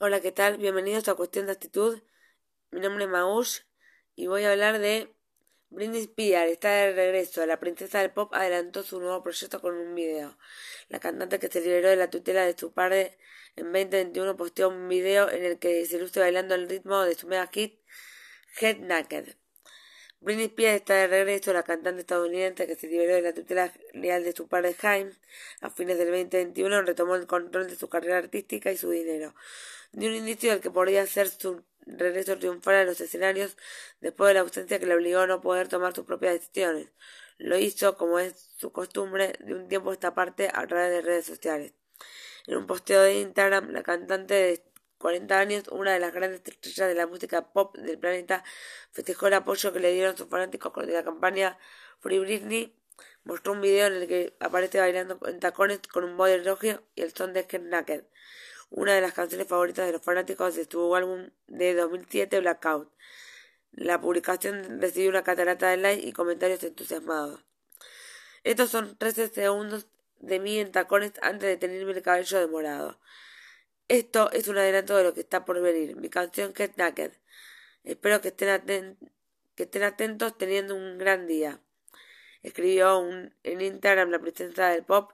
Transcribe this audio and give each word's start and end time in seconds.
Hola, 0.00 0.20
¿qué 0.20 0.30
tal? 0.30 0.58
Bienvenidos 0.58 1.08
a 1.08 1.14
Cuestión 1.14 1.46
de 1.46 1.52
Actitud. 1.52 2.00
Mi 2.70 2.78
nombre 2.78 3.02
es 3.02 3.10
Maush 3.10 3.62
y 4.14 4.28
voy 4.28 4.44
a 4.44 4.52
hablar 4.52 4.78
de 4.78 5.12
Britney 5.70 6.02
Spears. 6.02 6.52
Está 6.52 6.70
de 6.70 6.92
regreso. 6.92 7.44
La 7.46 7.58
princesa 7.58 7.98
del 7.98 8.12
pop 8.12 8.32
adelantó 8.32 8.84
su 8.84 9.00
nuevo 9.00 9.24
proyecto 9.24 9.60
con 9.60 9.74
un 9.74 9.96
video. 9.96 10.38
La 10.88 11.00
cantante 11.00 11.40
que 11.40 11.48
se 11.48 11.60
liberó 11.62 11.88
de 11.88 11.96
la 11.96 12.10
tutela 12.10 12.46
de 12.46 12.56
su 12.56 12.72
padre 12.72 13.18
en 13.56 13.72
2021 13.72 14.36
posteó 14.36 14.68
un 14.68 14.86
video 14.86 15.28
en 15.30 15.44
el 15.44 15.58
que 15.58 15.84
se 15.84 15.98
luce 15.98 16.20
bailando 16.20 16.54
al 16.54 16.68
ritmo 16.68 17.02
de 17.02 17.16
su 17.16 17.26
mega 17.26 17.48
hit 17.48 17.80
Head 18.60 18.78
Naked. 18.78 19.34
Britney 20.20 20.46
Spears 20.46 20.80
está 20.80 20.94
de 20.94 21.06
regreso, 21.06 21.52
la 21.52 21.62
cantante 21.62 22.00
estadounidense 22.00 22.66
que 22.66 22.74
se 22.74 22.88
liberó 22.88 23.14
de 23.14 23.22
la 23.22 23.32
tutela 23.32 23.72
leal 23.92 24.24
de 24.24 24.32
su 24.32 24.48
padre 24.48 24.74
Jaime 24.74 25.12
a 25.60 25.70
fines 25.70 25.96
del 25.96 26.08
2021 26.08 26.82
retomó 26.82 27.14
el 27.14 27.28
control 27.28 27.68
de 27.68 27.76
su 27.76 27.88
carrera 27.88 28.18
artística 28.18 28.72
y 28.72 28.76
su 28.76 28.90
dinero. 28.90 29.34
Dio 29.92 30.08
un 30.08 30.16
indicio 30.16 30.50
del 30.50 30.60
que 30.60 30.72
podría 30.72 31.06
ser 31.06 31.28
su 31.28 31.62
regreso 31.86 32.36
triunfal 32.36 32.74
a 32.74 32.84
los 32.84 33.00
escenarios 33.00 33.56
después 34.00 34.28
de 34.28 34.34
la 34.34 34.40
ausencia 34.40 34.80
que 34.80 34.86
le 34.86 34.96
obligó 34.96 35.20
a 35.20 35.26
no 35.28 35.40
poder 35.40 35.68
tomar 35.68 35.94
sus 35.94 36.04
propias 36.04 36.34
decisiones. 36.34 36.88
Lo 37.38 37.56
hizo, 37.56 37.96
como 37.96 38.18
es 38.18 38.50
su 38.56 38.72
costumbre, 38.72 39.34
de 39.38 39.54
un 39.54 39.68
tiempo 39.68 39.90
a 39.90 39.94
esta 39.94 40.14
parte 40.14 40.50
a 40.52 40.66
través 40.66 40.90
de 40.90 41.00
redes 41.00 41.26
sociales. 41.26 41.72
En 42.48 42.56
un 42.56 42.66
posteo 42.66 43.02
de 43.02 43.20
Instagram, 43.20 43.70
la 43.70 43.82
cantante 43.82 44.34
de 44.34 44.62
40 44.98 45.38
años, 45.38 45.68
una 45.68 45.92
de 45.92 46.00
las 46.00 46.12
grandes 46.12 46.42
estrellas 46.44 46.88
de 46.88 46.94
la 46.94 47.06
música 47.06 47.52
pop 47.52 47.76
del 47.76 47.98
planeta, 47.98 48.44
festejó 48.90 49.28
el 49.28 49.34
apoyo 49.34 49.72
que 49.72 49.80
le 49.80 49.92
dieron 49.92 50.16
sus 50.16 50.28
fanáticos 50.28 50.86
de 50.86 50.92
la 50.92 51.04
campaña 51.04 51.58
Free 52.00 52.18
Britney. 52.18 52.74
Mostró 53.24 53.52
un 53.52 53.60
video 53.60 53.86
en 53.86 53.94
el 53.94 54.08
que 54.08 54.36
aparece 54.40 54.80
bailando 54.80 55.18
en 55.26 55.40
tacones 55.40 55.80
con 55.92 56.04
un 56.04 56.16
body 56.16 56.38
rojo 56.42 56.66
y 56.94 57.02
el 57.02 57.14
son 57.14 57.32
de 57.32 57.44
Get 57.44 57.62
una 58.70 58.94
de 58.94 59.00
las 59.00 59.14
canciones 59.14 59.46
favoritas 59.46 59.86
de 59.86 59.92
los 59.92 60.02
fanáticos 60.02 60.54
de 60.54 60.66
su 60.66 60.94
álbum 60.94 61.30
de 61.46 61.74
2007 61.74 62.40
Blackout. 62.40 62.92
La 63.72 64.00
publicación 64.00 64.80
recibió 64.80 65.10
una 65.10 65.22
catarata 65.22 65.68
de 65.68 65.76
likes 65.78 66.06
y 66.06 66.12
comentarios 66.12 66.62
entusiasmados. 66.64 67.44
Estos 68.44 68.70
son 68.70 68.96
13 68.96 69.28
segundos 69.28 69.86
de 70.20 70.40
mí 70.40 70.58
en 70.58 70.72
tacones 70.72 71.12
antes 71.22 71.48
de 71.48 71.56
tenerme 71.56 71.92
el 71.92 72.02
cabello 72.02 72.40
demorado. 72.40 72.98
Esto 73.88 74.30
es 74.32 74.48
un 74.48 74.58
adelanto 74.58 74.96
de 74.96 75.04
lo 75.04 75.14
que 75.14 75.20
está 75.20 75.46
por 75.46 75.60
venir. 75.62 75.96
Mi 75.96 76.10
canción 76.10 76.54
Get 76.54 76.76
Naked. 76.76 77.12
Espero 77.84 78.20
que 78.20 78.28
estén, 78.28 78.98
que 79.54 79.62
estén 79.62 79.82
atentos 79.82 80.36
teniendo 80.36 80.74
un 80.74 80.98
gran 80.98 81.26
día. 81.26 81.62
Escribió 82.42 82.98
un, 82.98 83.34
en 83.42 83.60
Instagram 83.62 84.10
la 84.10 84.18
princesa 84.18 84.68
del 84.68 84.84
pop. 84.84 85.12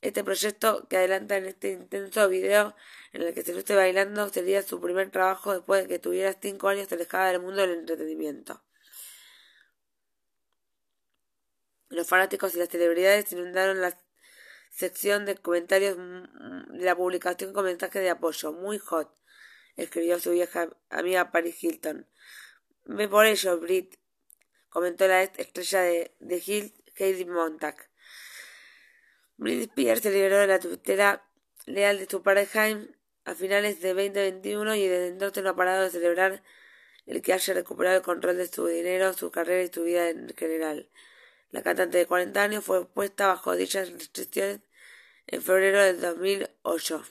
Este 0.00 0.24
proyecto 0.24 0.88
que 0.88 0.96
adelanta 0.96 1.36
en 1.36 1.44
este 1.46 1.72
intenso 1.72 2.28
video 2.28 2.74
en 3.12 3.22
el 3.22 3.34
que 3.34 3.42
se 3.42 3.52
luce 3.52 3.74
bailando 3.74 4.28
sería 4.30 4.62
su 4.62 4.80
primer 4.80 5.10
trabajo 5.10 5.52
después 5.52 5.82
de 5.82 5.88
que 5.88 5.98
tuviera 5.98 6.32
cinco 6.40 6.68
años 6.68 6.90
alejada 6.92 7.32
del 7.32 7.42
mundo 7.42 7.60
del 7.62 7.72
entretenimiento. 7.72 8.62
Los 11.88 12.08
fanáticos 12.08 12.54
y 12.54 12.58
las 12.58 12.68
celebridades 12.68 13.30
inundaron 13.32 13.80
las 13.80 14.05
sección 14.76 15.24
de 15.24 15.36
comentarios 15.36 15.96
de 15.96 16.84
la 16.84 16.94
publicación 16.94 17.54
con 17.54 17.64
mensajes 17.64 18.02
de 18.02 18.10
apoyo. 18.10 18.52
Muy 18.52 18.78
hot, 18.78 19.10
escribió 19.76 20.20
su 20.20 20.32
vieja 20.32 20.68
amiga 20.90 21.32
Paris 21.32 21.64
Hilton. 21.64 22.06
Ve 22.84 23.08
por 23.08 23.24
ello, 23.24 23.58
Brit, 23.58 23.96
comentó 24.68 25.08
la 25.08 25.22
estrella 25.22 25.80
de, 25.80 26.14
de 26.20 26.42
Hill, 26.44 26.74
Heidi 26.94 27.24
Montag. 27.24 27.76
Britney 29.38 29.64
Spears 29.64 30.02
se 30.02 30.10
liberó 30.10 30.38
de 30.38 30.46
la 30.46 30.58
tutela 30.58 31.26
leal 31.64 31.98
de 31.98 32.06
su 32.06 32.22
padre 32.22 32.46
Jaime 32.46 32.88
a 33.24 33.34
finales 33.34 33.80
de 33.80 33.88
2021 33.88 34.76
y 34.76 34.86
desde 34.86 35.08
entonces 35.08 35.42
no 35.42 35.50
ha 35.50 35.56
parado 35.56 35.84
de 35.84 35.90
celebrar 35.90 36.42
el 37.06 37.22
que 37.22 37.32
haya 37.32 37.54
recuperado 37.54 37.96
el 37.96 38.02
control 38.02 38.36
de 38.36 38.46
su 38.46 38.66
dinero, 38.66 39.12
su 39.14 39.30
carrera 39.30 39.62
y 39.62 39.72
su 39.72 39.84
vida 39.84 40.10
en 40.10 40.28
general. 40.36 40.90
La 41.56 41.62
cantante 41.62 41.96
de 41.96 42.04
40 42.04 42.42
años 42.42 42.64
fue 42.64 42.86
puesta 42.86 43.28
bajo 43.28 43.56
dichas 43.56 43.90
restricciones 43.90 44.60
en 45.26 45.40
febrero 45.40 45.82
del 45.82 46.02
2008. 46.02 47.02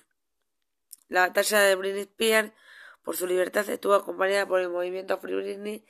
La 1.10 1.22
batalla 1.22 1.62
de 1.62 1.74
Britney 1.74 2.04
Spears 2.04 2.52
por 3.02 3.18
su 3.18 3.26
libertad 3.26 3.68
estuvo 3.68 3.96
acompañada 3.96 4.48
por 4.48 4.62
el 4.62 4.70
movimiento 4.70 5.18
Free 5.18 5.34
Britney, 5.34 5.84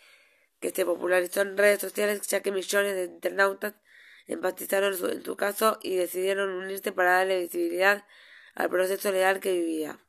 que 0.61 0.69
se 0.69 0.85
popularizó 0.85 1.41
en 1.41 1.57
redes 1.57 1.81
sociales 1.81 2.25
ya 2.29 2.39
que 2.39 2.53
millones 2.53 2.95
de 2.95 3.03
internautas 3.03 3.73
empatizaron 4.25 4.93
en 4.93 5.25
su 5.25 5.35
caso 5.35 5.77
y 5.83 5.97
decidieron 5.97 6.49
unirse 6.49 6.93
para 6.93 7.17
darle 7.17 7.41
visibilidad 7.41 8.05
al 8.53 8.69
proceso 8.69 9.11
legal 9.11 9.41
que 9.41 9.51
vivía. 9.51 9.99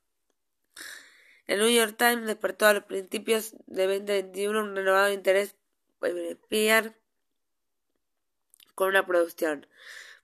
El 1.49 1.59
New 1.59 1.71
York 1.71 1.97
Times 1.99 2.29
despertó 2.29 2.67
a 2.67 2.75
los 2.75 2.85
principios 2.85 3.57
de 3.67 3.89
2021 3.89 4.61
un 4.61 4.77
renovado 4.77 5.13
interés 5.13 5.57
en 6.01 6.17
Spears 6.29 6.93
con 8.77 8.89
una 8.89 9.05
producción. 9.05 9.67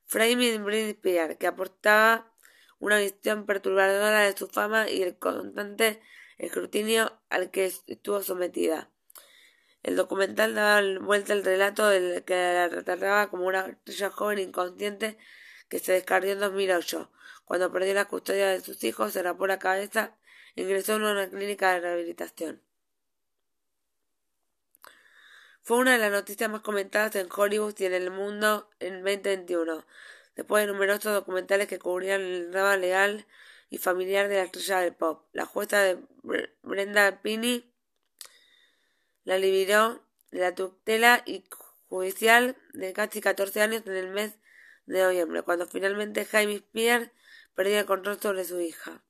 Framing 0.05 0.63
Britney 0.63 0.91
Spears, 0.91 1.37
que 1.39 1.49
aportaba 1.49 2.33
una 2.79 2.99
visión 2.99 3.47
perturbadora 3.47 4.21
de 4.21 4.37
su 4.37 4.47
fama 4.47 4.89
y 4.89 5.03
el 5.03 5.17
constante 5.17 6.01
escrutinio 6.39 7.19
al 7.31 7.51
que 7.51 7.65
estuvo 7.65 8.23
sometida. 8.23 8.91
El 9.83 9.97
documental 9.97 10.55
daba 10.55 10.83
vuelta 11.01 11.33
al 11.33 11.45
relato 11.45 11.89
del 11.89 12.23
que 12.25 12.35
la 12.35 12.69
retrataba 12.69 13.31
como 13.31 13.47
una 13.47 13.67
estrella 13.67 14.11
joven 14.11 14.39
inconsciente 14.39 15.19
que 15.69 15.79
se 15.79 15.93
descarrió 15.93 16.33
en 16.33 16.41
2008. 16.41 17.11
Cuando 17.45 17.73
perdió 17.73 17.95
la 17.95 18.05
custodia 18.05 18.49
de 18.49 18.61
sus 18.61 18.85
hijos, 18.85 19.13
se 19.13 19.23
rapó 19.23 19.47
la 19.47 19.59
cabeza 19.59 20.17
e 20.55 20.63
ingresó 20.63 20.97
en 20.97 21.03
una 21.03 21.29
clínica 21.29 21.73
de 21.73 21.81
rehabilitación. 21.81 22.63
Fue 25.65 25.77
una 25.77 25.93
de 25.93 25.99
las 25.99 26.11
noticias 26.11 26.51
más 26.51 26.61
comentadas 26.63 27.15
en 27.15 27.29
Hollywood 27.33 27.75
y 27.79 27.85
en 27.85 27.95
el 27.95 28.11
mundo 28.11 28.69
en 28.81 29.05
2021, 29.05 29.87
después 30.35 30.67
de 30.67 30.73
numerosos 30.73 31.15
documentales 31.15 31.69
que 31.69 31.79
cubrían 31.79 32.21
el 32.21 32.51
drama 32.51 32.77
legal 32.77 33.27
y 33.71 33.79
familiar 33.79 34.29
de 34.29 34.39
la 34.39 34.43
estrella 34.43 34.81
del 34.81 34.93
pop. 34.93 35.29
La 35.33 35.47
jueza 35.47 35.81
de 35.81 35.99
Brenda 36.63 37.23
Pini 37.23 37.73
la 39.23 39.39
liberó 39.39 40.05
de 40.33 40.41
la 40.41 40.53
tutela 40.53 41.23
y 41.27 41.45
judicial 41.87 42.57
de 42.73 42.93
casi 42.93 43.21
14 43.21 43.63
años 43.63 43.83
en 43.87 43.95
el 43.95 44.09
mes 44.11 44.35
de 44.87 45.01
noviembre, 45.01 45.43
cuando 45.43 45.69
finalmente 45.69 46.25
Jaime 46.25 46.55
Spears 46.57 47.09
perdió 47.55 47.79
el 47.79 47.87
control 47.87 48.21
sobre 48.21 48.45
su 48.45 48.61
hija. 48.61 49.05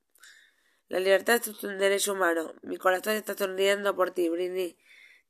La 0.87 0.99
libertad 0.99 1.41
es 1.43 1.63
un 1.63 1.79
derecho 1.79 2.13
humano. 2.13 2.53
Mi 2.61 2.77
corazón 2.77 3.13
está 3.13 3.35
sonriendo 3.35 3.95
por 3.95 4.11
ti, 4.11 4.29
Britney. 4.29 4.77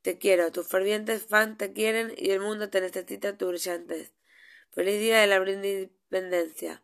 Te 0.04 0.18
quiero, 0.18 0.52
tus 0.52 0.68
fervientes 0.68 1.24
fans 1.24 1.56
te 1.56 1.72
quieren 1.72 2.12
y 2.18 2.32
el 2.32 2.40
mundo 2.40 2.68
te 2.68 2.82
necesita 2.82 3.38
tu 3.38 3.48
brillantez. 3.48 4.12
Feliz 4.70 5.00
día 5.00 5.20
de 5.20 5.26
la 5.26 5.36
independencia. 5.50 6.82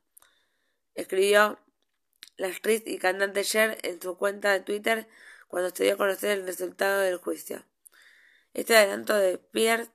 Escribió 0.94 1.60
la 2.38 2.47
actriz 2.47 2.82
y 2.86 2.97
cantante 2.97 3.44
Cher 3.44 3.76
en 3.82 4.00
su 4.00 4.16
cuenta 4.16 4.53
de 4.53 4.60
Twitter 4.60 5.06
cuando 5.48 5.69
se 5.69 5.84
dio 5.84 5.92
a 5.92 5.97
conocer 5.98 6.31
el 6.31 6.47
resultado 6.47 7.03
del 7.03 7.19
juicio. 7.19 7.62
Este 8.54 8.75
adelanto 8.75 9.14
de 9.14 9.37
Pierce 9.37 9.91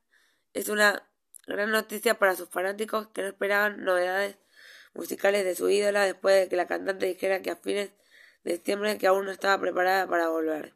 es 0.54 0.70
una 0.70 1.10
gran 1.48 1.72
noticia 1.72 2.20
para 2.20 2.36
sus 2.36 2.50
fanáticos 2.50 3.08
que 3.08 3.24
no 3.24 3.30
esperaban 3.30 3.84
novedades 3.84 4.38
musicales 4.94 5.46
de 5.46 5.56
su 5.56 5.68
ídola 5.68 6.06
después 6.06 6.42
de 6.42 6.48
que 6.48 6.58
la 6.58 6.68
cantante 6.68 7.08
dijera 7.08 7.42
que 7.42 7.50
a 7.50 7.56
fines 7.56 7.90
de 8.44 8.52
septiembre 8.52 9.00
que 9.00 9.08
aún 9.08 9.26
no 9.26 9.32
estaba 9.32 9.60
preparada 9.60 10.06
para 10.08 10.30
volver. 10.30 10.76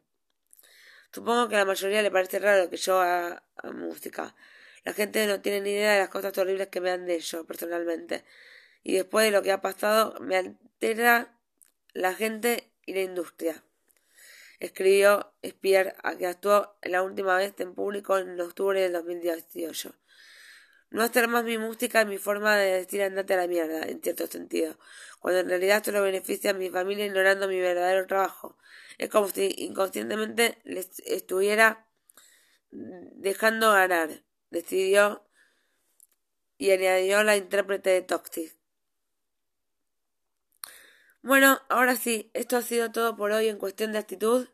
Supongo 1.11 1.49
que 1.49 1.55
a 1.55 1.59
la 1.59 1.65
mayoría 1.65 2.01
le 2.01 2.11
parece 2.11 2.39
raro 2.39 2.69
que 2.69 2.77
yo 2.77 2.99
haga, 2.99 3.43
música. 3.73 4.35
La 4.83 4.93
gente 4.93 5.25
no 5.27 5.41
tiene 5.41 5.61
ni 5.61 5.71
idea 5.71 5.93
de 5.93 5.99
las 5.99 6.09
cosas 6.09 6.37
horribles 6.37 6.67
que 6.67 6.81
me 6.81 6.91
han 6.91 7.09
hecho 7.09 7.45
personalmente. 7.45 8.23
Y 8.83 8.93
después 8.95 9.25
de 9.25 9.31
lo 9.31 9.41
que 9.41 9.51
ha 9.51 9.61
pasado, 9.61 10.17
me 10.21 10.37
altera 10.37 11.35
la 11.93 12.13
gente 12.13 12.71
y 12.85 12.93
la 12.93 13.01
industria. 13.01 13.63
Escribió 14.59 15.33
Spear, 15.45 15.95
a 16.03 16.15
que 16.17 16.27
actuó 16.27 16.77
la 16.83 17.01
última 17.01 17.35
vez 17.37 17.53
en 17.59 17.73
público 17.73 18.17
en 18.17 18.39
octubre 18.39 18.79
del 18.81 18.93
2018. 18.93 19.95
No 20.91 21.03
hacer 21.03 21.27
más 21.27 21.43
mi 21.43 21.57
música 21.57 22.01
es 22.01 22.07
mi 22.07 22.17
forma 22.17 22.55
de 22.57 22.71
decir 22.79 23.03
andate 23.03 23.35
a 23.35 23.37
la 23.37 23.47
mierda, 23.47 23.83
en 23.83 24.01
cierto 24.01 24.27
sentido, 24.27 24.77
cuando 25.19 25.41
en 25.41 25.49
realidad 25.49 25.83
solo 25.83 26.01
beneficia 26.01 26.51
a 26.51 26.53
mi 26.55 26.69
familia 26.69 27.05
ignorando 27.05 27.47
mi 27.47 27.59
verdadero 27.59 28.07
trabajo. 28.07 28.57
Es 28.99 29.09
como 29.09 29.29
si 29.29 29.55
inconscientemente 29.57 30.59
les 30.65 30.99
estuviera 30.99 31.87
dejando 32.69 33.71
ganar, 33.71 34.23
decidió 34.51 35.25
y 36.57 36.71
añadió 36.71 37.23
la 37.23 37.37
intérprete 37.37 37.91
de 37.91 38.01
Toxic. 38.01 38.55
Bueno, 41.21 41.61
ahora 41.69 41.95
sí, 41.95 42.29
esto 42.33 42.57
ha 42.57 42.61
sido 42.61 42.91
todo 42.91 43.15
por 43.15 43.31
hoy 43.31 43.47
en 43.47 43.57
cuestión 43.57 43.93
de 43.93 43.99
actitud 43.99 44.49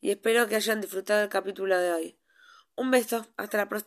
y 0.00 0.10
espero 0.10 0.48
que 0.48 0.56
hayan 0.56 0.80
disfrutado 0.80 1.22
el 1.22 1.28
capítulo 1.28 1.78
de 1.78 1.92
hoy. 1.92 2.18
Un 2.76 2.90
beso, 2.90 3.26
hasta 3.36 3.58
la 3.58 3.68
próxima. 3.68 3.84